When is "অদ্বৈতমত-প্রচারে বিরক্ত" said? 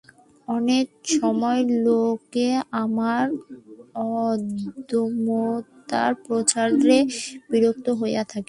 4.11-7.87